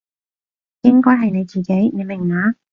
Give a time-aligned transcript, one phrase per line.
[0.81, 2.55] 應該係你自己，你明嘛？